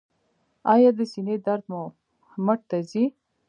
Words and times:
ایا 0.73 0.89
د 0.97 0.99
سینې 1.11 1.35
درد 1.45 1.63
مو 1.71 1.81
مټ 2.45 2.59
ته 2.69 2.77
ځي؟ 2.89 3.03